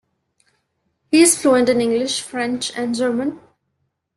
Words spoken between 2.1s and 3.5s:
French and German.